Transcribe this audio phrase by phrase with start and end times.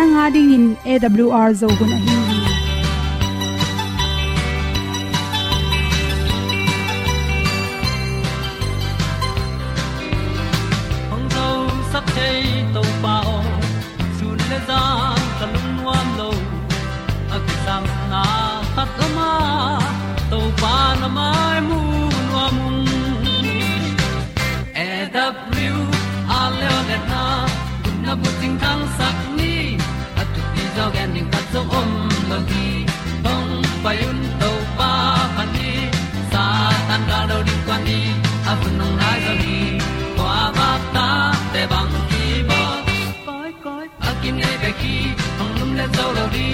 [0.00, 2.14] nanga ding in awr zo gun ahi
[11.10, 11.46] hong zo
[11.92, 12.08] sak
[12.76, 13.16] to pa
[14.18, 14.80] sun le za
[15.40, 16.30] ta lun nuam lo
[17.36, 18.22] a ki sam na
[18.74, 19.30] khat o ma
[20.30, 21.80] to pa na mai mu
[22.28, 22.56] nuam
[24.86, 24.88] e
[26.38, 27.24] a le na
[27.82, 28.56] kun na bu ting
[29.00, 29.19] sak
[32.30, 32.66] lo gi
[33.24, 34.90] hong pa un to pa
[35.36, 35.70] pa ni.
[36.32, 36.44] Sa
[36.88, 38.00] tan ga do di kwan ni
[38.50, 39.58] a bu nong lai zo ni.
[40.16, 41.08] Kwa ba ta
[41.52, 42.62] te bang ki bo
[43.26, 44.96] koi koi a kim nei be ki
[45.38, 46.46] hong lum le zo lo di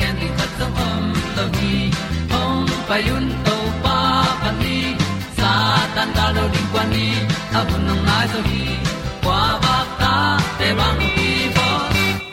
[0.00, 1.04] tu ti zo khat om
[1.36, 1.74] lo gi
[2.32, 3.98] hong pa yun to pa
[4.42, 4.76] pa ni
[5.38, 5.52] sa
[5.94, 7.06] tan da lo ding kwan ni.
[7.58, 7.76] A bu
[8.48, 8.64] gi
[9.24, 10.14] kwa ba ta
[10.58, 11.68] te bang ki bo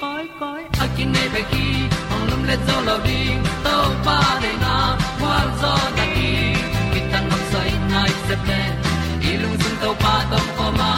[0.02, 1.68] koi koi a kin nei be ki
[2.14, 4.76] ong lum le zo lo ding to pa de na
[5.20, 6.10] kwa zo ki
[6.92, 8.62] ki tan nok sai nai se ple
[9.30, 10.92] i sun to pa tom ko ma.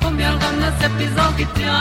[0.00, 1.78] Pom yal gam na se pi zo ki tia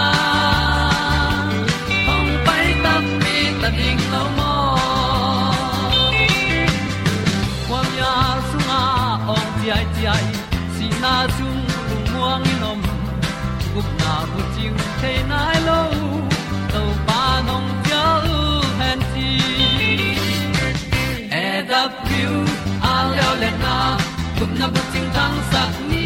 [14.77, 15.79] bu the nai lo
[16.73, 18.03] to pa nong pia
[18.35, 18.39] u
[18.79, 19.29] han ti
[23.15, 23.75] leo le na
[24.37, 26.05] gup na bu ting tang sat ni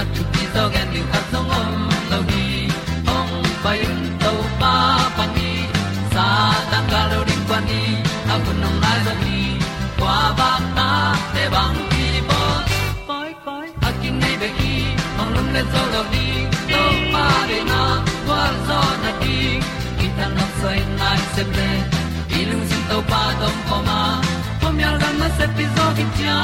[0.00, 1.70] at tu ti zo gen ni at song om
[2.10, 2.46] lo gi
[3.16, 3.32] ong
[3.62, 4.74] pa yun to pa
[5.16, 5.50] pa ni
[6.14, 6.26] sa
[6.70, 7.82] tan ga lo ding pa ni,
[8.32, 9.38] a nong lai za ni
[10.00, 10.90] qua ba ta
[11.34, 12.42] te bang ki bo
[13.08, 14.74] koi koi a nei be ki
[15.20, 16.47] ong lum le zo lo di
[17.48, 19.60] to pa de na kwa zo na di
[19.98, 21.70] ki ta na sai nai se ple
[22.38, 24.00] i lung sin to pa tom poma ma.
[24.60, 26.38] Pom yal gam na se pi zo ki tia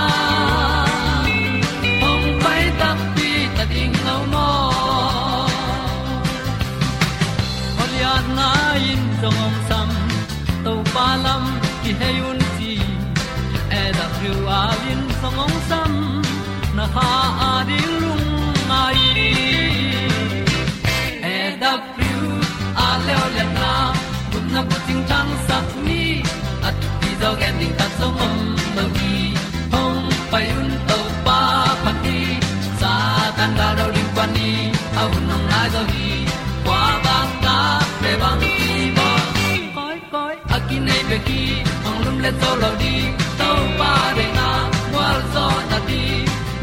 [42.25, 42.95] le to lo di
[43.39, 43.49] to
[43.79, 44.49] pa de na
[44.95, 46.03] wa zo na ti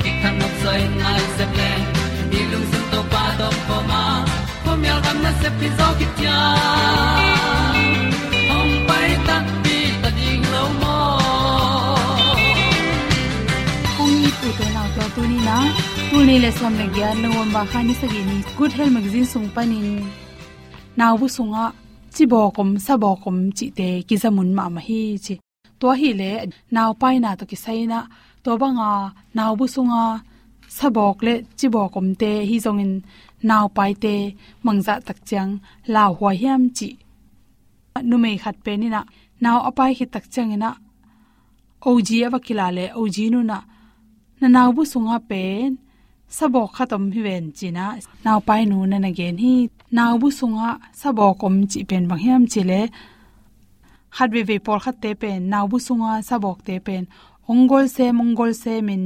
[0.02, 1.70] ki kan nok sai nai se ple
[2.32, 4.02] ni lung sun to pa do po ma
[4.64, 6.40] po mi al gam na se pi zo ki tia
[8.58, 9.76] ong pai ta pi
[10.06, 10.96] ta ding lo mo
[13.98, 15.58] kong ni tu te na to tu ni na
[16.10, 18.94] tu ni le som le gya no wam ba khani sa gi ni good health
[18.98, 19.88] magazine sung panin
[20.98, 21.64] naw bu sunga
[22.16, 25.36] chi bo kom sa bo kom chi te ki zamun ma ma hi chi
[25.82, 26.32] to hi le
[26.76, 28.00] naw pai na to ki sai na
[28.44, 28.92] to banga
[29.38, 30.04] naw bu sunga
[30.78, 32.94] sabok le chibok om te hi zong in
[33.50, 34.14] naw pai te
[34.66, 35.52] mangza tak chang
[35.94, 36.90] la hwa hiam chi.
[38.10, 39.02] Nu mei khat pe ni na
[39.44, 40.72] naw apai hi tak chang ina.
[41.90, 43.58] Oji awa kila le oji nu na
[44.42, 45.70] na naw bu sunga pen
[46.38, 47.86] sabok khatom hi ven china
[48.26, 49.54] naw pai nu na na gen hi
[49.98, 50.70] naw bu sunga
[51.02, 53.11] sabok om chi pen bang hiam chi le khat
[54.34, 57.04] ve ve por khat te pen naw bu sunga sabok te pen
[57.52, 59.04] ongol se mongol se min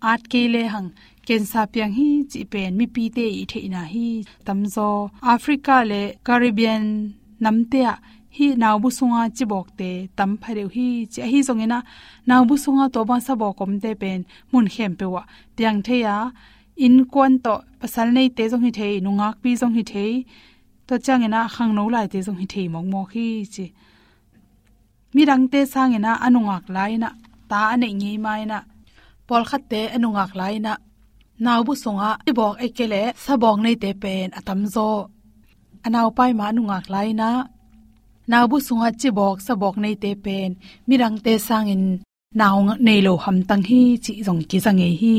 [0.00, 0.90] at ke le hang,
[1.26, 4.08] ken sa piang hi, chi pen, mi pi te i the na hi
[4.46, 6.84] tamzo africa le caribbean
[7.42, 7.94] namte a
[8.36, 11.78] hi naw bu sunga chi bok te, tam phare hi, chi hi zongena
[12.28, 14.20] naw bu sunga to ba sa bok kom te pen
[14.52, 15.22] mun khem pe wa,
[15.56, 16.16] piang the ya
[16.84, 20.04] in kwan to pasal nei te jong hi thei, nungak pi jong hi thế
[20.86, 23.66] to changena khang no lai te jong hi thế mong mo khi chi
[25.14, 27.08] mi rang te sangena anungak laina
[27.50, 28.58] ta ane ngei mai na.
[29.26, 30.72] Pol khat te anungak laina
[31.44, 34.88] naw bu songa i bok ekele sabong nei te pen atam zo.
[35.86, 37.28] Anaw pai ma anungak laina
[38.30, 40.50] naw bu sunga chi bok sabok nei te pen.
[40.88, 41.84] Mirang te sangin
[42.40, 42.56] naw
[42.86, 45.16] nei lo ham tang hi, chi jong ki jang e hi.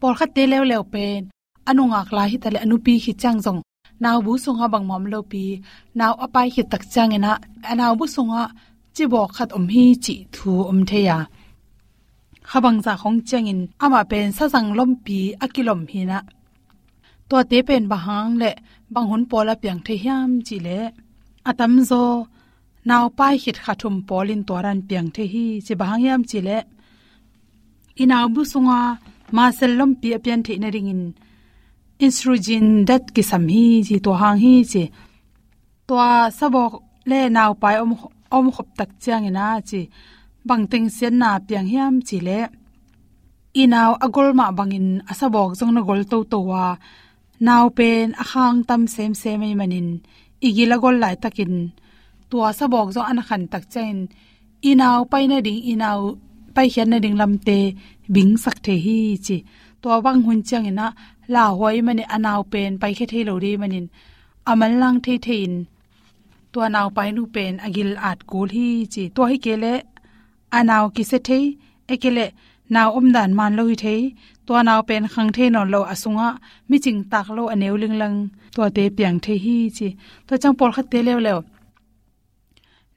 [0.00, 1.20] Pol khat te lew lew pen.
[1.70, 3.60] Anungak lai hi tale anupi hi chang jong
[4.02, 5.44] naw bu sunga bang mom lo pi.
[5.98, 7.32] Naw apai hi tak chang ena.
[7.70, 8.42] Anaw bu sunga
[8.94, 11.18] chi bok khat om hi chi thu om the ya.
[12.50, 16.18] Khabang za khong changin ama pen sa sang lom pi akilom hi na.
[17.28, 18.50] To te pen bahang le.
[18.94, 20.78] Bang hun pola piang the hiam chi le.
[21.50, 22.02] Atam zo.
[22.88, 26.58] Naw pai hit khathum polin toran piang the hi chi bahang yam chi le.
[28.02, 28.80] Inaw bu sunga
[29.36, 31.02] ma sel lom pi apian the na ringin
[32.04, 34.84] instrujin dat ki sam hi chi to hang hi chi
[35.88, 35.94] to
[36.38, 36.72] sabok
[37.10, 37.92] le naw pai om
[38.36, 39.80] om khop tak chang ina chi
[40.48, 42.38] bang teng sen na piang hiam chi le
[43.62, 46.64] inaw agol ma bangin asabok jong na gol to to wa
[47.46, 49.88] naw pen ahang tam sem sem ei manin
[50.46, 51.54] igila gol lai takin
[52.30, 53.96] tua sabok zo an khan tak chen
[54.70, 56.00] inaw pai na ding inaw
[56.54, 57.58] pai hian na ding lamte
[58.14, 59.36] bing sak the hi chi
[59.80, 60.86] to wang hun chang ina
[61.34, 63.86] ลาหวยมันเนี่ยอนาวเป็นไปแค่เทโลดีมันนิน
[64.46, 65.52] อามันลังเทถิน
[66.52, 69.80] ตัวนาวไปนูเป็นอกิลอาดกูที่จีตัวให้เกละ
[70.54, 71.30] อนาวกิเซเท
[71.86, 72.30] เอเกละ
[72.74, 73.86] นาวอมด่านมันโลหิเท
[74.46, 76.28] ตัวนาวเป็นขังเทนอนโลอสุงะ
[76.66, 78.14] ไม่จริงตักโลอเนวลึงลัง
[78.56, 79.88] ตัวเตเปียงเทฮีจี
[80.26, 81.38] ตัวจังปอลคัดเตเลวเลว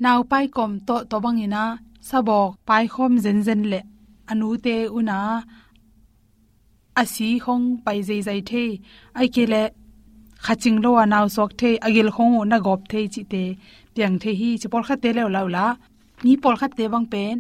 [0.06, 1.64] นาวไปกลมโตตัวบังอินะ
[2.10, 3.84] สะบอกไปคมเซนเซนเละ
[4.30, 5.20] อนุเตอุนา
[6.96, 8.64] asi hong pai zai zai the
[9.20, 9.64] ai ke le
[10.46, 13.44] khaching lo anaw sok the agil khong na gop the chi te
[13.96, 15.66] piang the hi chi por kha te le law la
[16.24, 17.36] ni por kha te bang pen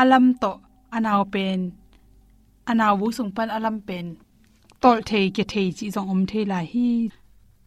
[0.00, 0.52] alam to
[0.96, 1.58] anaw pen
[2.70, 4.06] anaw bu sung pan alam pen
[4.82, 6.88] tol the ke the chi jong om the la hi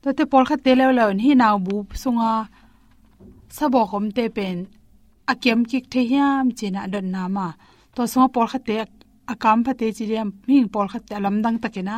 [0.01, 2.31] to te por kha te le law hi naw bu sunga
[3.57, 4.57] sabo khom te pen
[5.31, 7.47] akem kik the hiam china don na ma
[7.95, 8.75] to so por kha te
[9.33, 11.97] akam phate chi riam ming pol khat te lam dang takena.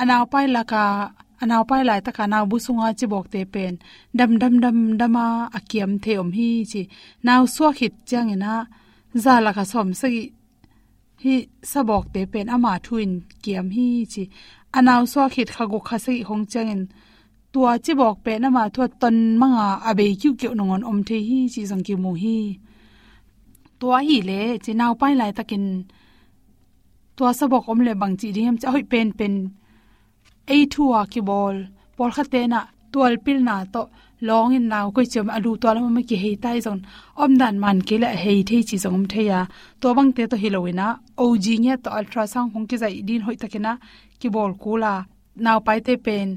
[0.00, 0.82] Anaw pai la ka
[1.42, 3.74] anaw pai lai ta kana bu sunga chi bok te pen.
[4.18, 5.26] Dam dam dam, dama
[5.58, 6.82] akiam the om hi chi.
[7.26, 8.52] Naw suwa khit chang ina
[9.24, 10.22] za la ka som sagi
[11.22, 11.34] hi
[11.72, 13.12] sabok te pen ama thuin
[13.42, 14.22] kiam hi chi.
[14.78, 16.82] Anaw suwa khit kha go kha sagi hong chang in
[17.52, 21.18] tua chi bok pe na ma thua ton manga abe kyu kyu nongon om the
[21.28, 22.38] hi chi jang ki mu hi.
[23.80, 25.64] Tua hi le, chi naw pai lai takin
[27.18, 29.34] tua sabok om le bang chi riam cha hoi pen pen
[30.54, 31.56] ei thua ki bol
[31.96, 32.60] por khate na
[32.92, 33.82] tual pil na to
[34.28, 36.80] long in naw ko chem alu to la ma ki hei tai zon
[37.22, 39.40] om dan man ke la hei thei chi zong the ya.
[39.80, 40.86] To bang te to hilowina
[41.22, 43.72] og nge to ultrasound hong ki zai din hoi takena
[44.20, 44.94] ki bol kula
[45.44, 46.28] naw pai te pen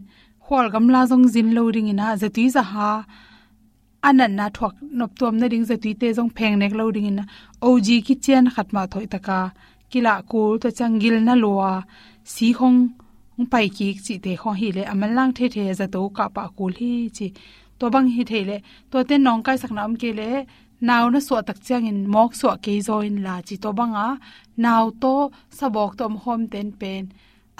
[0.45, 2.89] khol gamla jong zin lo ring ina zatui za ha
[4.07, 7.23] anan na thok nop tom na ring zatui te jong pheng nek lo ring ina
[7.67, 9.39] og ki chen khatma thoi taka
[9.91, 11.71] kila kul to changil na lowa
[12.33, 12.79] si hong
[13.37, 16.25] ong pai ki chi te kho hi le amal lang the the za to ka
[16.35, 17.27] pa kul hi chi
[17.79, 18.57] to bang hi the le
[18.91, 20.29] to te nong kai sak nam ke le
[20.87, 24.07] naw na so tak chang in, mok so ke zo in la chi to banga
[24.63, 25.13] naw to
[25.57, 27.03] sabok tom hom ten pen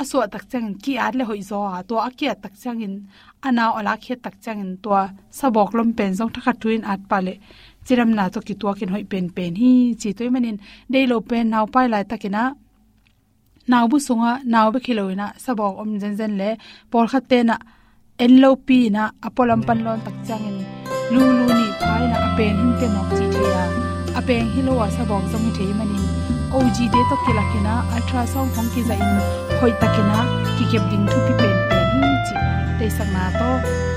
[0.02, 2.96] aso tak chang ki at le hoi zo a to akia tak chang in
[3.48, 4.92] ana ola khe tak chang in to
[5.40, 7.34] sabok lom pen jong thakha tuin at pa le
[7.86, 9.72] chiram na to ki to kin hoi pen pen hi,
[10.02, 10.58] chi toy manin,
[10.92, 12.44] dei lo pen naw pai lai takina
[13.72, 16.50] naw bu sunga naw be khiloina sabok om zen zen le
[16.92, 17.56] por khatte na,
[18.24, 20.58] en lo pi na apolam pan lon tak chang in
[21.14, 23.64] lu lu ni phai na apeng hin ke nok chi thea
[24.20, 26.06] apeng hi lo wa sabok jong thei manin
[26.56, 29.14] og de to kilakina ultrasound hong ki za in
[29.60, 30.18] hoi takina
[30.58, 32.36] ki kep ding thu pi pen pen hi chi
[32.80, 33.50] te sakna to,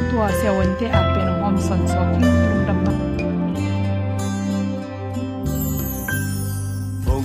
[0.09, 3.14] tua se wan te a pen hom son so ki lung dam na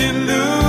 [0.00, 0.59] sung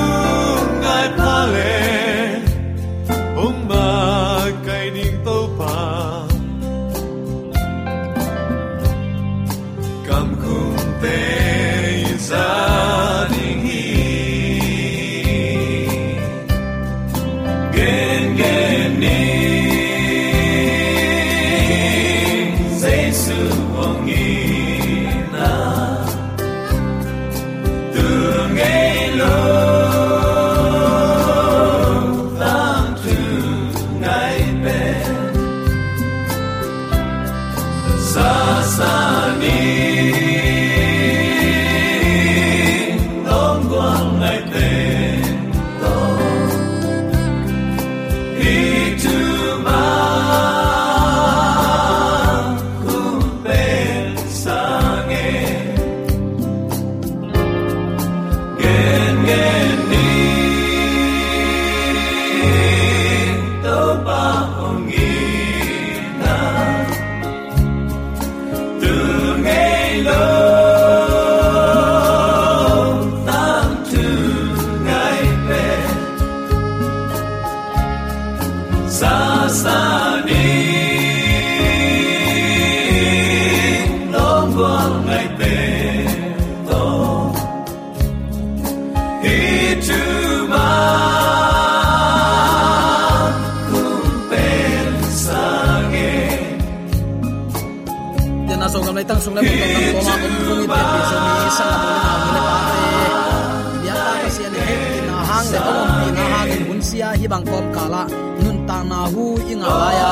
[105.42, 108.04] hang le ko mi na ha gen bun sia hi bang kom kala.
[108.44, 110.12] Nun ta na hu inga la ya.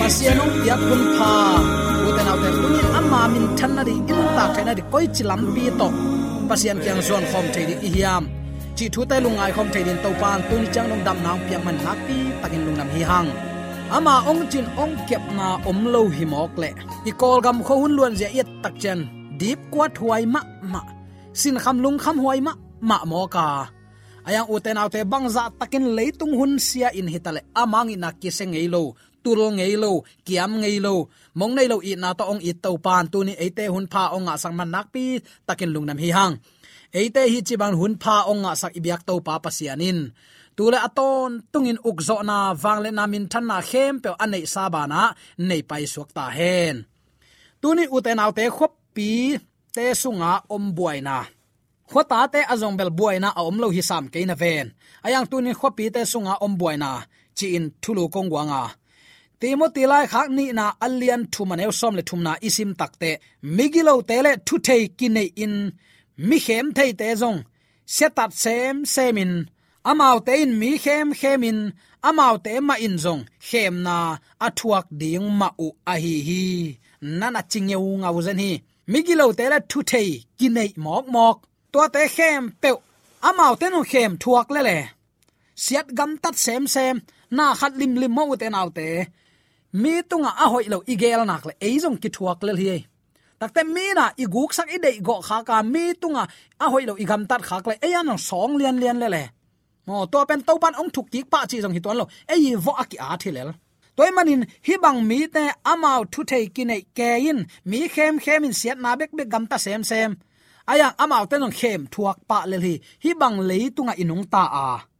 [0.00, 1.32] Ma sia nong pia kun pha
[2.06, 4.82] u te na te kun amma min than na ri in ta thai na ri
[4.92, 5.88] koi chilam bi to.
[6.48, 8.24] Pasian kyang zon khom thei ri hiam.
[8.76, 11.40] Chi thu tai lungai khom thei din to pan tu ni chang nong dam nang
[11.46, 13.28] piang man nak pi takin lung nam hi hang.
[13.96, 16.70] Ama ong chin ong kep na om lo hi mok le.
[17.10, 19.00] I kol gam kho hun luan je yet tak chen.
[19.40, 20.40] Deep kwat huai ma
[20.72, 20.80] ma.
[21.40, 22.52] Sin kham lung kham huai ma
[22.88, 23.46] ma mo ka
[24.28, 27.40] ayang uten autte bangza takin leitung hun sia in hitale.
[27.52, 31.92] Amang ina kise ngei lo tul ngei lo kiam ngei lo mong nei lo i
[31.96, 34.70] na to ong i to pan tu ni ate hun pha ong a sang man
[34.74, 35.04] nak pi
[35.48, 36.34] takin lungnam hi hang.
[37.00, 39.98] Ate hi chi bang hun pha ong a sak ibyak to pa pasianin.
[40.56, 45.00] Tule aton tungin ukzo na wangle na min than na khem pe anei sabana
[45.48, 46.76] nei pai suak ta hen.
[47.60, 49.10] Tuni uten autte khop pi
[49.74, 51.18] te sunga om buaina
[51.94, 54.66] khota te azong bel buaina a om lo hi sam ke na ven.
[55.06, 56.90] Ayang tuni khopi te sunga om buaina
[57.36, 58.62] chi in thulu kongwanga
[59.44, 63.10] timothy lai khak ni na alian thu manew som le thumna isim takte
[63.56, 65.54] migilo tele thu thei kine in.
[66.28, 67.40] Mi khem thei te zong.
[67.94, 69.32] Setat sem semin
[69.90, 71.58] amau te in mi khem khemin
[72.08, 73.22] amau te ma in zong.
[73.48, 73.96] Khem na
[74.46, 76.42] athuak ding ma u a hi hi.
[77.18, 78.52] Nana chingeu ngau zen hi.
[78.92, 80.08] Migilo te la thu thei
[80.38, 81.38] kine mok mok
[81.74, 82.70] tua te khem pe
[83.28, 84.78] amau te no khem thuak le le
[85.64, 86.96] siat gam tat sem sem
[87.36, 88.86] na khat lim lim mo te nau te
[89.82, 92.76] mi tunga a hoi lo igel nak le eizong ki thuak le hi
[93.40, 96.24] takte mi na i guk sak i dei go kha ka mi tunga
[96.64, 99.22] a hoi lo i gam tat khak le eyan song lian lian le le
[99.86, 102.04] mo to pen to pan ong thuk ki pa chi jong hi ton lo
[102.34, 103.50] ei vo aki a thilel
[103.96, 107.38] toy manin hi bang mi te amau thu thei ki nei ke in
[107.70, 110.10] mi khem khem in siat na bek bek gam ta sem sem
[110.72, 114.68] aya amau tenong khem thuak pa le hi hi bang le tunga inung ta à.
[114.76, 114.94] a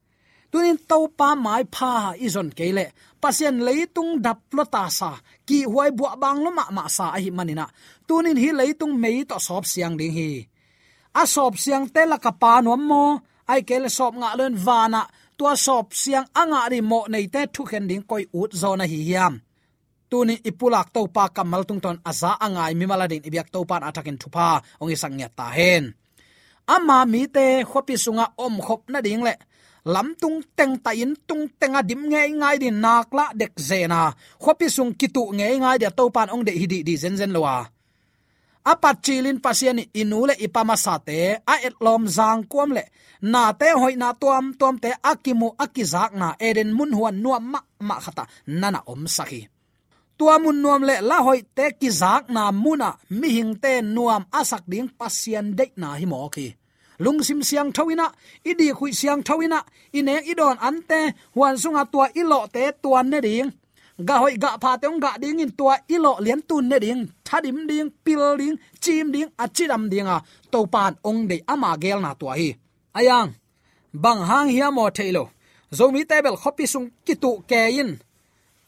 [0.55, 1.93] tunin to pa mai pha
[2.27, 2.85] izon kele
[3.23, 5.11] pasien leitung dap lo ta sa
[5.49, 7.67] ki huai bua bang lo ma ma sa hi manina
[8.07, 10.31] tunin hi leitung mei to sop siang ding hi.
[11.21, 13.05] A sop siang te la ka pa no mo
[13.53, 15.03] ai kele sop nga len vana
[15.39, 18.99] tua sop siang anga ri mo nei te thu khen ding koi ut zona hi
[19.09, 19.35] hiam
[20.15, 24.15] tunin ipulak to pa kamal tung ton aza angai mi maladin ibyak to pan atakin
[24.15, 25.91] thupa, ongi sangya ta hen.
[26.71, 29.35] Ama mi te khopi sunga om khop na ding le.
[29.91, 34.15] Lam tung teng ta in tung tenga dim nge ngai din nak la dek zena
[34.43, 37.57] khopi sung kitu nge ngai dia to pan ong de hidi di zen zen lowa
[38.71, 41.19] apat chilin pasien inule ipama sate
[41.53, 42.85] a et lom zang kom le.
[43.33, 47.61] Na te hoi na tuam tuam te akimu akizak na, eden mun huan nuam ma
[47.89, 48.25] ma khata
[48.61, 49.43] nana om sakhi
[50.19, 52.89] tua mun nuam le la hoi te kizak na muna
[53.21, 56.47] mi hing te nuam asak ding pasien de na hi mo ki.
[57.05, 58.07] Lungsim siang thawina,
[58.51, 59.59] idi khui siang thawina,
[59.99, 61.01] ine idon ante
[61.35, 63.51] huan sunga tua ilo te tuan ne ding.
[64.09, 67.03] Ga hoi ga pha teong ga ding in tua ilo lien tun ne ding.
[67.27, 70.17] Thadim ding, pil ding, chim ding achidam ding a
[70.53, 72.49] to pan ong de ama gel na tua hi.
[72.99, 73.31] Ayang,
[74.03, 75.25] bang hang hiamo thailo
[75.79, 77.91] zomi table khopi sung kitu ke in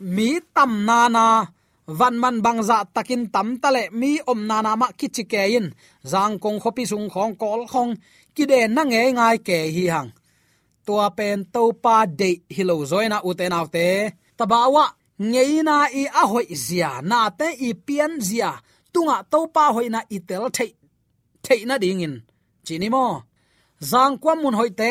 [0.01, 1.47] mi tam na na
[1.87, 5.67] van man bang za takin tam tale mi om na na ma kichi ke in
[6.13, 7.93] zang kong khopi sung khong kol khong.
[8.35, 10.11] Ki de na nge ngai ke hi hang.
[10.87, 13.87] Tua pen to pa de hilo zoina uten autte
[14.39, 14.85] tabawa
[15.31, 16.91] ngeina i a hoi zia.
[17.11, 18.51] Na te i pian zia.
[18.93, 20.71] Tunga to pa hoina i tel thei
[21.45, 22.15] thei na ding in.
[22.67, 23.05] Chini mo?
[23.91, 24.91] Zang kwam mun hoite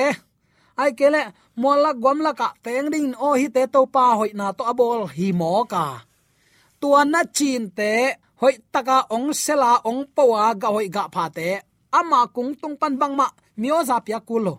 [0.82, 1.22] ai kele
[1.62, 5.28] mola gomla ka teng ding o hi te to pa hoi na to abol hi
[5.40, 5.86] mo ka.
[6.80, 7.92] Tua na chin te
[8.42, 11.50] hoi taka ong sela ong pawa ga hoi ga pha te.
[12.00, 13.28] Ama kung tung pan bang ma,
[13.62, 14.54] mio za pia kulo.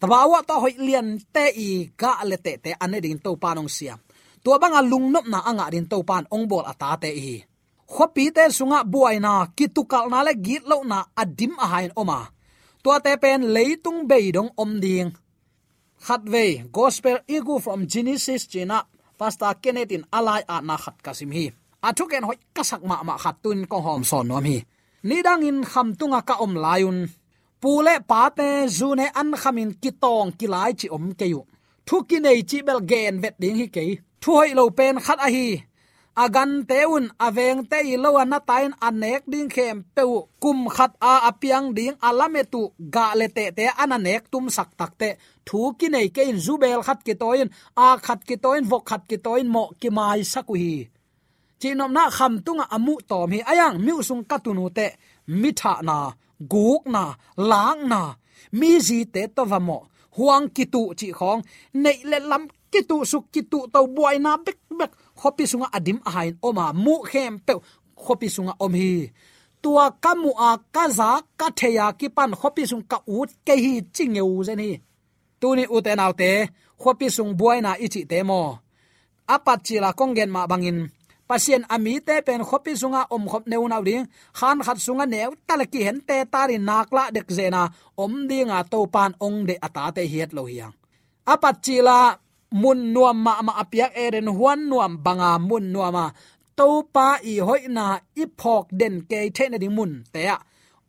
[0.00, 1.68] Tabawa to hoi lian te i
[2.00, 4.00] ga le te te ane ding to panong siam
[4.42, 7.36] tua banga lung nop na anga din to pan ong bol ata te hi
[7.92, 12.20] khopi te sunga buai na kitukal na le git lo na adim a hain oma.
[12.82, 15.10] Tua te pen leitung beidong om ding
[16.00, 18.82] khat về gospel igu from genesis, china,
[19.18, 21.50] pastor kenneth in alai a na khat kasim hi.
[21.82, 24.62] Athuken hoi kasak ma ma khat tun ko hom son nom hi.
[25.02, 27.08] Nidang in kham tunga ka om layun
[27.60, 31.40] pule pate zune an khamin kitong kilai chi om keyu
[31.86, 33.84] thu nei chi bel gen vet ding hi ke.
[34.22, 35.46] Thuai lo pen khat a hi
[36.24, 40.12] agan teun, aveng te ilo na tain anek ding khem peu.
[40.42, 42.62] Kum khat a apiang ding alametu.
[42.94, 45.10] Ga le te te ananek tum sak tak te.
[45.46, 47.48] Thu ki nei ke in zubel khat ki toin.
[47.76, 50.74] A khat ki toin, vok khat ki toin, mo ki mai saku hi
[51.60, 54.86] chinom na kham tunga amu tom hi ayang mi sung katunu te.
[55.40, 55.98] Mitha na,
[56.52, 57.04] guk na,
[57.50, 58.00] lang na.
[58.58, 59.78] Mi ji te to va mo.
[60.16, 61.40] Huang kitu chi khong.
[61.82, 66.34] Nei le lam kitu suk kitu to buai na bek bek khopi sunga adim ahain
[66.48, 67.52] oma, mu khem pe,
[68.04, 68.92] khopi sunga om hi
[69.62, 74.42] tua kamu a kaza ka theya ki pan khopi sung ka ut ke hi chingeu
[74.46, 74.72] zen hi.
[75.40, 76.30] Tuni uten autte
[76.82, 78.42] khopi sung buaina ichi te mo.
[79.34, 80.78] Apat chila kongen ma bangin.
[81.28, 84.04] Pasien ami te pen khopi sunga om khop neu na ding
[84.38, 87.62] khan khat sunga neu, talaki hen te tari nakla dek zena
[88.02, 90.74] om dinga to pan ong de ata te hiat lo hiang
[91.32, 91.98] apat chila
[92.52, 96.04] mun nuam ma ma apiak eren huan nuam banga mun nuama
[96.58, 97.86] to pa i hoina
[98.22, 100.36] i phok den ke the na ding mun te a.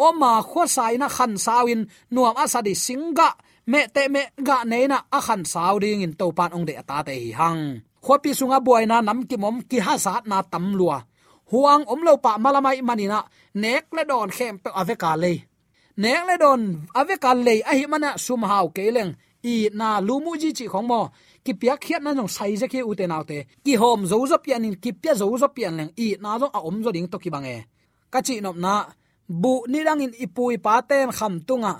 [0.07, 1.81] Oma kho sai na khan sawin
[2.13, 3.29] nuam asadi singa.
[3.71, 6.97] Me te me ga neina a khan saw ding in to pan ong de ata
[7.07, 7.63] te hi hang.
[8.05, 10.97] Khopi sunga buaina nam ki mom ki ha sa na tam lua.
[11.51, 13.19] Huang om lo pa malamai manina
[13.61, 15.33] nek le don khem pe aveka le
[16.01, 16.61] nek le don
[16.99, 19.11] aveka le a hi mana sum hau keleng
[19.53, 21.01] i na lumu ji chi khong mo
[21.43, 24.17] ki pia khiat na jong sai je ki u te nau te ki hom zo
[24.31, 25.91] zo pian in ki pia zo zo pian leng.
[26.05, 27.55] I, na zo a om zo ding to ki bange.
[28.13, 28.73] Ka chi nop na,
[29.41, 31.73] bu, ni rang in ipui pa ten kham tunga.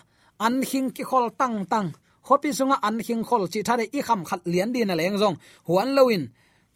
[0.46, 1.90] An hing ki khol tang tang.
[2.28, 5.90] Hopi sunga an hing khol chi thare i kham khat lian din leng jong huan
[5.98, 6.24] loin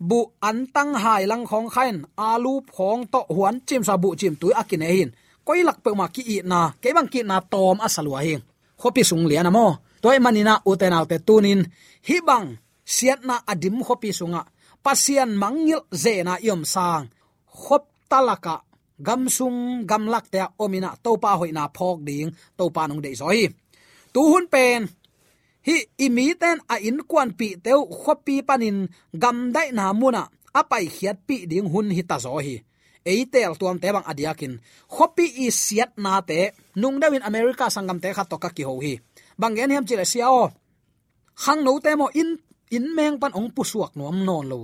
[0.09, 0.19] bu,
[0.49, 1.97] an tang hai lang khong khain
[2.29, 5.09] alu phong to huan chim sa bu chim tui akine hin.
[5.45, 8.43] Koi lak pe ma ki i na, ke bang ki na tom asalwa hing.
[8.81, 9.67] Khopi sung lian amo.
[10.03, 11.61] Toy manina uten autte tunin.
[12.07, 12.47] Hibang
[12.85, 14.43] siat na adim khopi sunga.
[14.83, 17.07] Pasian mangil zena yom sang.
[17.47, 18.63] Khop talaka.
[18.99, 20.95] Gam sung, gam te omina.
[21.03, 22.29] Topa hoina phok ding.
[22.57, 23.49] Topa nong dei zoi.
[24.13, 24.87] Tu hun pen.
[25.67, 28.87] Hi imi ten a in kwan pi teu khopi panin.
[29.13, 30.23] Gam dai na muna.
[30.53, 32.61] Apai khiat pi ding hun hi ta zo hi
[33.03, 34.53] eitel tuam te bang adiakin.
[34.87, 36.55] Khopi i siat na te.
[36.75, 38.93] Nung dawin america sangam te kha to ka ki ho hi.
[39.39, 40.51] Bangen hem chile siao
[41.45, 42.37] hang no te mo in
[42.75, 44.59] in meng pan ong pusuak nuam non lo.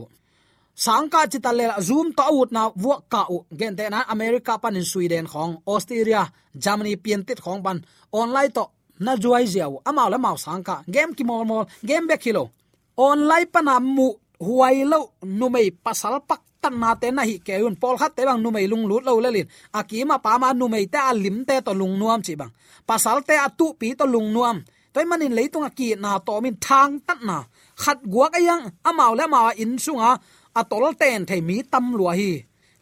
[0.86, 3.38] Sangka chita le zoom to out na wo ka u.
[3.60, 6.22] Gen te na america pan in sweden khong, australia,
[6.64, 7.78] germany pian tit khong ban.
[8.12, 8.64] Online to
[9.06, 9.82] na juai jiao.
[9.90, 10.76] Ama la mau sangka.
[10.94, 12.52] Game ki mol mol, game back kilo
[13.00, 14.12] online pana mu
[14.44, 17.76] huai lo nu mei pasal pak tan na te na hi ke un.
[17.82, 19.48] Pol khat te bang nu mei lung lut lo lin.
[19.80, 22.52] akima pa ma nu mei te alim te to lung nuam chi bang.
[22.90, 24.58] Pasal te atu pi to lung nuam.
[24.94, 27.38] Toy manin leitung aki na to min thang tat na
[27.82, 30.12] khat guak ayang amau la ma in sunga
[30.60, 32.32] atol ten thei mi tam lua hi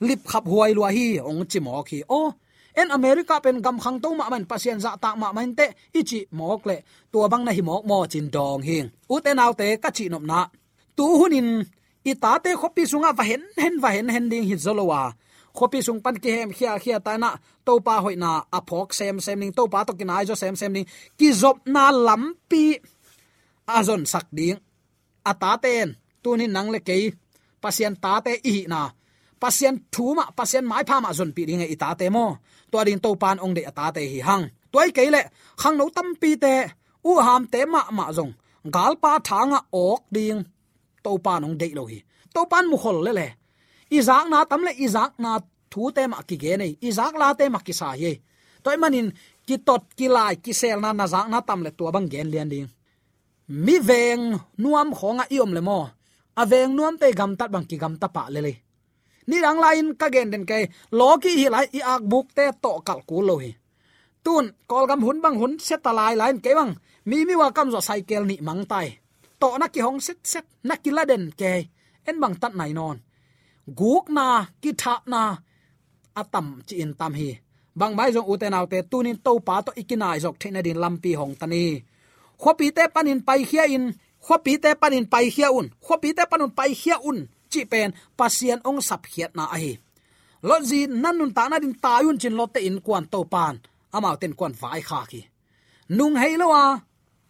[0.08, 2.22] lip khap huai lua hi ong chi mo khi o
[2.80, 5.66] en america pen gam khang to ma man pasien za ta ma man te
[6.00, 6.76] ichi mok le
[7.12, 10.06] tua bang na hi mok mo chin dong hing u te naw te ka chi
[10.14, 10.40] nop na
[10.98, 11.50] tu hunin
[12.10, 15.02] i ta te khopi sunga va hen hen va hen hen ding hi zolowa
[15.58, 17.30] khopi sung pan ki hem khia khia ta na
[17.66, 20.56] to pa hoi na a phok sem sem ning to pa to kinai jo sem
[20.62, 20.88] sem ning
[21.20, 22.64] ki zop na lampi
[23.78, 24.58] azon sak ding
[25.32, 25.88] ata ten
[26.24, 27.04] tunin nang le kei.
[27.64, 28.82] Pasien ta te i na.
[29.42, 32.26] Pasien thuma, pasien mai pha ma zon pi ding e ta te mo.
[32.72, 34.46] To ding to pan ong de ata te hi hang.
[34.74, 35.22] Toy ke le
[35.62, 36.54] khang no tam pi te,
[37.10, 38.34] u ham te ma ma zong.
[38.76, 40.40] Gal pa thanga ok ding.
[41.04, 42.00] To pan ong de lo hi.
[42.34, 43.28] To pan mu khol le le.
[43.98, 45.32] Izak na tam le, izak na
[45.72, 46.72] thu te ma ki ge nei.
[46.90, 48.12] Izak la te ma ki sa ye.
[48.64, 49.08] Toy manin,
[49.48, 52.28] ki tot, ki lai, ki sel na na zak na tam le tua bang gen
[52.34, 52.68] lian ding
[53.48, 54.24] mi veng
[54.58, 55.80] nuam khonga iom le mo.
[56.36, 58.54] Aveng nuam te gam tat bang ki gam ta pa le le.
[59.28, 60.60] Ni rang lain ka gen den ke
[60.92, 63.52] loki hi lai i ak buk te to kal ku lo hi.
[64.24, 66.72] Tun, kol gam hun bang hun set ta lai lain ke bang.
[67.10, 68.88] Mi mi wa kam zo cycle ni mang tai.
[69.42, 71.54] To na ki hong set set na ki la den ke.
[72.10, 72.98] En bang tat nai non.
[73.80, 74.28] Guk na,
[74.62, 75.22] ki tha na
[76.22, 77.30] atam chi in tam hi.
[77.80, 81.36] Bang mai jong uten autte tunin to pa to ikinai jok thena din lampi hong
[81.40, 81.64] tani
[82.42, 83.86] khopi te panin pai khia in
[84.26, 87.20] khopi te panin pai khia un khopi te panun pai khia un
[87.52, 89.78] chi pen pasien ong sap khiat na ai
[90.48, 93.56] lo ji nanun ta na din tayun chin lotte in kwan to pan
[93.96, 95.22] amao ten kwan vai kha ki.
[95.98, 96.64] Nung hei lowa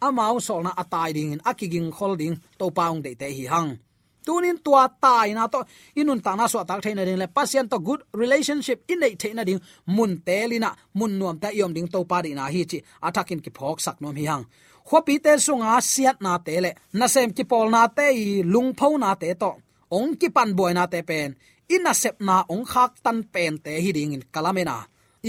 [0.06, 3.78] amao sol na atai ding in akiging holding to paung de te hi hang.
[4.26, 5.64] Tunin tua tai na to,
[5.96, 9.42] inun ta na so tak theina ding, le pasien to good relationship in nei theina
[9.44, 13.40] ding, mun telina mun nuam ta yom ding to pa di na hi chi, atakin
[13.44, 14.44] ki phok sak nom hi hang.
[14.88, 18.70] Khopi te sunga siat na te le na sem ki pol na te i lung
[18.78, 19.50] phau na te to
[19.98, 21.30] ong ki pan boy na te pen
[21.74, 24.76] in a sep na ong khak tan pen te hi ding in kalamena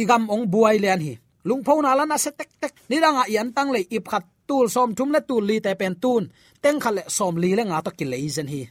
[0.01, 1.13] igam ong buai lian hi
[1.47, 4.25] lung phau na la na se tek tek ni ranga yan tang le ip khat
[4.47, 6.23] tul som thum le tul li te pen tun
[6.63, 8.61] teng khale som li le nga to ki leizen hi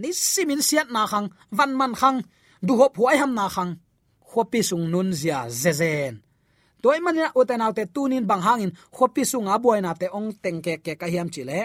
[0.00, 2.18] ni simin siat na khang van man khang
[2.66, 3.72] du hop huai ham na khang
[4.28, 6.14] khopi sung nun zia zezen
[6.86, 10.92] toy mania uten autte tunin bang hangin, khopi sunga boina te ong teng ke ke
[10.94, 11.58] ka hiam chile.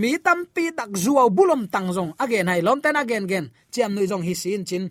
[0.00, 3.94] Mi tam pi tak zuaw bulom tang zong, again, hai, lom ten again gen chiam
[3.94, 4.84] nui zong hi sin chin.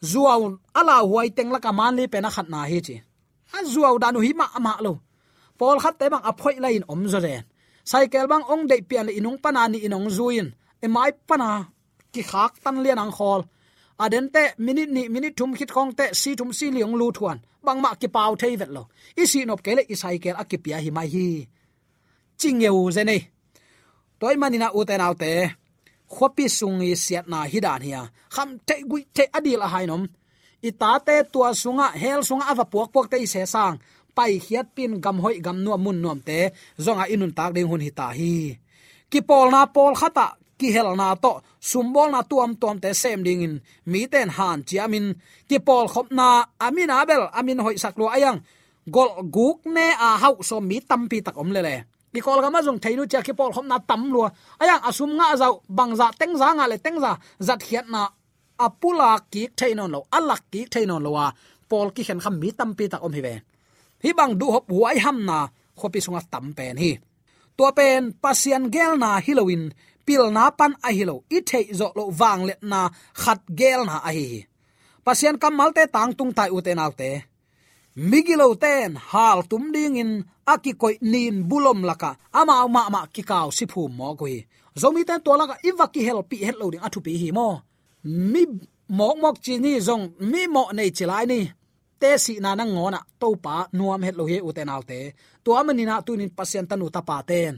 [0.00, 0.40] Zuaw
[0.72, 2.96] ala huai teng la ka man li pena khat na hi chi.
[3.56, 4.92] A zuaw da nu hi ma ma lo.
[5.58, 7.44] Pol khat te bang aphoi lain om zo ren
[7.90, 10.48] cycle bang ong dei pian inung pana ni inong zuin.
[10.84, 11.68] E mai pana
[12.12, 13.40] ki khak tan lian ang khol
[14.04, 17.38] aden te, minute ni, minute thum khit khong te, si thum si liong lu thuan.
[17.66, 18.82] Bang ma ki pau thei vet lo.
[19.20, 21.26] I si nop kele i cycle akipia hi mai hi.
[22.40, 23.16] Chingeu zene
[24.20, 25.30] toy manina uten autte
[26.14, 28.02] khopi sungi siat na hidan hia.
[28.34, 30.02] Kham te gui te adil a hainom
[30.68, 33.76] ita te tua sunga, hel sunga ava puak puak te se sang.
[34.16, 36.38] Pai khiat pin gam hoi gam nu mun nom te,
[36.84, 38.34] zonga inun tak ding hun hi ta hi.
[39.10, 40.26] Ki pol na pol khata
[40.60, 41.32] ki hel na to
[41.70, 43.54] sumbol na tuam tuam te sem ding in.
[43.90, 45.06] Mi ten han chi amin
[45.48, 48.38] ki pol khop na, amin, abel, amin hoi saklo ayang.
[48.94, 51.76] Gol guk ne a hau so mi tampi tak om le le.
[52.12, 54.28] Ki kol gama jong thainu cha ki pol khop na tam lo
[54.62, 57.12] ayang asum nga zau bangza tengza nga le tengza
[57.46, 58.02] zat khiat na
[58.66, 61.26] apula ki thainon lo alak ki thainon lo wa.
[61.70, 63.34] Pol ki khen kham mi tam pi tak om hi ve.
[64.02, 65.38] Hi bang du hop huai ham na
[65.78, 66.92] khopi sunga tam pen hi.
[67.56, 69.64] To pen, pasian gel na hilowin
[70.06, 72.80] pil na pan a hilo i thei zo lo wang let na
[73.22, 74.28] khat gel na a hi
[75.04, 77.10] pasian kamal te tang tung tai uten autte
[77.96, 83.22] migilo ten, hal tum ding in aki koi nin bulom laka, ama ma ma ki
[83.30, 84.46] kaw si phu mo goi
[84.80, 87.48] zomi ten to laka iwaki help pi het lo ding athu pi hi mo.
[88.32, 88.42] Mi
[88.98, 91.40] mok mok chi ni zong, mi mo nei chilai ni.
[92.00, 94.50] Te si na na ngona, to pa nuam het lo he u
[94.90, 95.00] te.
[95.44, 97.54] To amani na tu nin pasien tanu ta pa ten.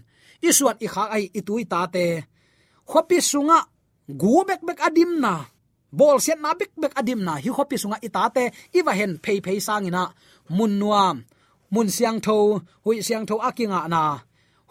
[0.48, 2.06] Isuat i kha ai itui ta te
[2.90, 3.58] khopi sunga
[4.20, 5.34] gu bek bek adim na.
[5.98, 7.34] Bol set na bek bek adim na.
[7.44, 8.44] Hi khopi sunga itate
[8.78, 10.02] iwa hen phei phei sangina
[10.56, 11.16] mun nuam
[11.72, 14.02] mun siang tho, hui siang tho akinga na.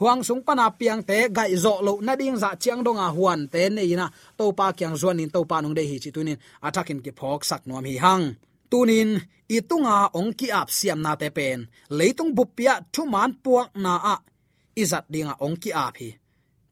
[0.01, 3.69] Huang sung pana piang te, gai zo lo na ding za chiang donga huan te
[3.69, 4.07] ne ina.
[4.37, 7.41] To pa kyang zuan in to pa nong de hi chi tunin atakin ki phok
[7.49, 8.25] sak nuam hi hang.
[8.71, 9.09] Tunin
[9.57, 11.59] itunga ong ki ap siam na te pen.
[11.97, 14.15] Leitung bupia thuman puak na a.
[14.81, 16.09] Izat dinga ong ki ap hi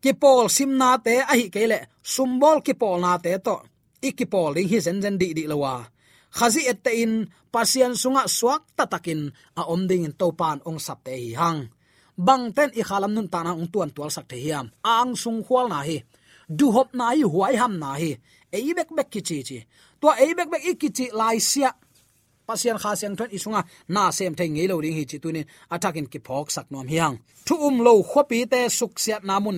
[0.04, 1.80] ki pol sim na te a hi kele
[2.14, 3.58] sumbol ki pol na te to.
[4.02, 5.84] Ikipol ding hi zen zen di di lawa
[6.38, 7.14] khazi ette in,
[7.52, 9.22] pasian sunga swak tatakin,
[9.60, 11.62] a om ding in topan ong sap te hi hang.
[12.20, 15.68] Bang ten i khalam nun tana ong tuan tual sak the hiam ang sung khwal
[15.72, 16.04] na hi.
[16.58, 18.12] Du hop na hi huai ham na hi.
[18.52, 19.60] Ei bek bek ki chi chi.
[20.02, 21.72] To ei bek bek ikichi lai sia.
[22.48, 25.48] Pasian kha siang thon isunga na sem thei ngei lo ring hi chi tunin.
[25.74, 29.58] Atakin ki phok sak nom hiang thu um lo khopi te suk siat namun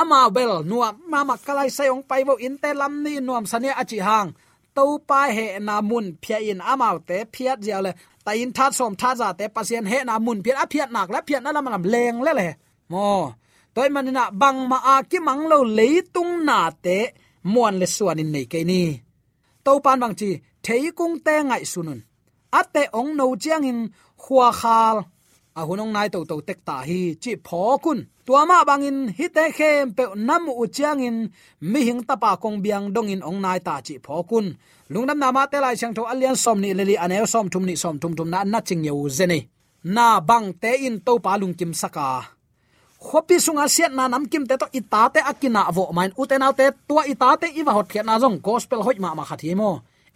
[0.00, 4.30] ama bel nuam mama kalai sayong paibo in te lam ni nuam sane achi hang.
[4.76, 7.92] To pa he na mun phia in amau te, phiat jiao le.
[8.24, 11.08] Ta in that som tha za te, pasien he na mun phiat, a phiat nak
[11.14, 12.48] la phiat na lam lam leng le le.
[12.92, 13.34] Mo.
[13.74, 15.58] Toy manina bang ma a ki mang lo
[16.14, 16.98] tung na te,
[17.52, 18.82] muan le suan in nei ke ni.
[19.64, 20.30] To pan bang chi,
[20.64, 22.00] thei kung te ngai sunun.
[22.58, 23.80] Ate ong no chiang in
[24.22, 24.96] khua khal
[25.58, 29.26] a hunong nai to to tek ta hi chi pho kun tua ma bangin hi
[29.36, 31.18] te khem pe nam u chiang in.
[31.70, 34.46] Mi hing ta pa kong biang dong in ong nai ta chi pho kun
[34.92, 37.74] lungnam na ma te lai chang tho alian som ni leli anel som thum ni
[37.82, 39.38] som thum thum na na ching yeu zene
[39.94, 42.06] na bang te in to pa lung kim saka
[43.06, 46.12] khopi sunga siat na nam kim te to ita te akina vo main.
[46.20, 49.54] Uten te tua ita te iwa hot khiat na jong gospel hoi ma ma khathi
[49.60, 49.70] mo.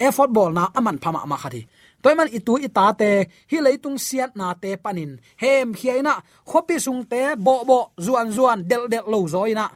[0.05, 1.63] E football na aman phama ma khathi
[2.03, 5.21] toy man itu ita te, hi leitung siat na te panin.
[5.43, 6.15] Hem khiaina
[6.49, 9.67] khopi sung te, bo bo, zuan zuan, del del lo zoina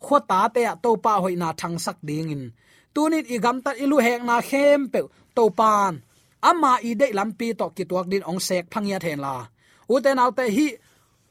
[0.00, 2.42] khota te to pa hoina thang sak ding in.
[2.94, 5.00] Tunin igam gam tat ilu hek na khem pe
[5.36, 5.94] to pan
[6.50, 9.34] ama i de lampi to ki tuak din ong sek phangya then la.
[9.94, 10.66] Uten alte hi,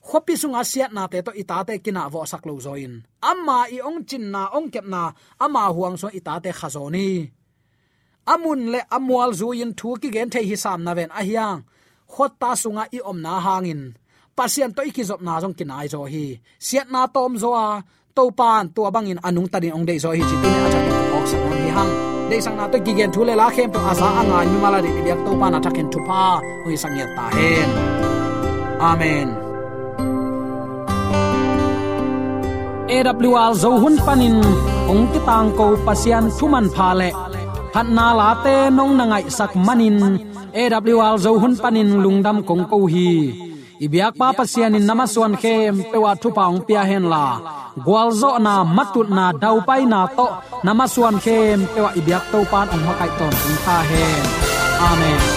[0.08, 2.94] khopi sunga siat na te to ita te kina vo sak lo zoin
[3.32, 5.12] ama i ong chin na, ong kep na,
[5.46, 7.10] ama huang so ita te khazoni
[8.34, 11.60] amun le amwal zuin thu ki gen the hi sam na ven a hiang.
[12.14, 13.82] Khotta sunga i om na hangin.
[14.38, 16.26] Pasien to ikizop na jong kinai zo hi.
[16.66, 17.70] Siat na tom zo a.
[18.16, 20.22] To pan to bangin anung tadin ong dei zo hi.
[20.30, 20.86] Chitin a chan
[21.18, 21.92] ok sa on hi hang.
[22.30, 24.80] Dei sang na to ki gen thu le la khem to asa anga ni mala
[24.86, 26.22] de biak to pan athaken thu pa.
[26.64, 27.70] Hoi sang ya ta hen.
[28.92, 29.30] Amen.
[32.96, 34.38] AWR zo hun panin.
[34.92, 37.10] Ong ti tang ko pasian thuman pha le
[37.78, 39.98] hát na la te nong na ngai sak manin.
[41.08, 43.12] Awl zo hun panin lungdam kong ko hi.
[43.86, 47.26] Ibyak pa pasian in namaswan khem pewa thu paung pia hen la.
[47.86, 50.28] Gwalzo na matut na dau pai na to.
[50.66, 54.24] Namaswan khem pewa ibyak to pan ong makai ton tung tha hen.
[54.90, 55.37] Amen.